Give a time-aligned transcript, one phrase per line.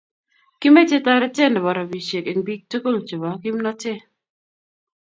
[0.59, 3.99] kimeche toretee ne bo robishek eng' biik tugul che bo kimnotee